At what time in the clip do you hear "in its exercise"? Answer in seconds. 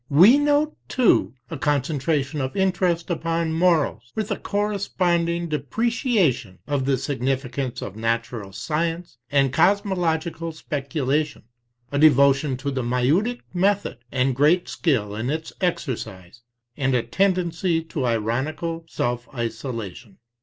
15.15-16.41